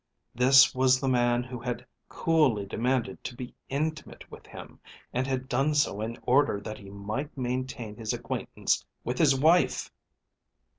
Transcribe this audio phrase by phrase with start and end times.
[0.33, 4.79] This was the man who had coolly demanded to be intimate with him,
[5.13, 9.91] and had done so in order that he might maintain his acquaintance with his wife!